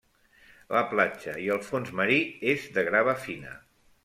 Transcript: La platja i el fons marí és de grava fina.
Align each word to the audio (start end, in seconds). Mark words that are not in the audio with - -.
La 0.75 0.79
platja 0.93 1.35
i 1.43 1.45
el 1.57 1.61
fons 1.67 1.93
marí 2.01 2.19
és 2.55 2.65
de 2.79 2.87
grava 2.89 3.17
fina. 3.29 3.55